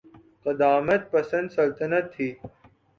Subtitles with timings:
[0.45, 2.29] قدامت پسند سلطنت تھی۔